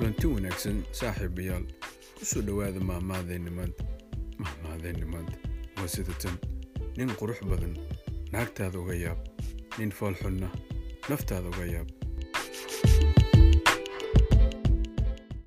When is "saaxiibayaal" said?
0.98-1.64